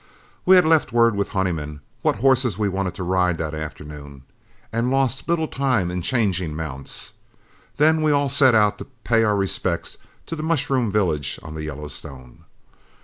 We 0.47 0.55
had 0.55 0.65
left 0.65 0.91
word 0.91 1.15
with 1.15 1.27
Honeyman 1.29 1.79
what 2.01 2.15
horses 2.15 2.57
we 2.57 2.67
wanted 2.67 2.95
to 2.95 3.03
ride 3.03 3.37
that 3.37 3.53
afternoon, 3.53 4.23
and 4.73 4.89
lost 4.89 5.29
little 5.29 5.47
time 5.47 5.91
in 5.91 6.01
changing 6.01 6.55
mounts; 6.55 7.13
then 7.77 8.01
we 8.01 8.11
all 8.11 8.27
set 8.27 8.55
out 8.55 8.79
to 8.79 8.85
pay 9.03 9.23
our 9.23 9.35
respects 9.35 9.97
to 10.25 10.35
the 10.35 10.41
mushroom 10.41 10.91
village 10.91 11.39
on 11.43 11.53
the 11.53 11.65
Yellowstone. 11.65 12.45